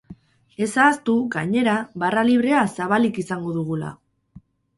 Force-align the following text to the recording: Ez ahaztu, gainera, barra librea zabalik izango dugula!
Ez 0.65 0.69
ahaztu, 0.83 1.13
gainera, 1.35 1.75
barra 2.05 2.23
librea 2.31 2.63
zabalik 2.79 3.21
izango 3.27 3.55
dugula! 3.61 3.93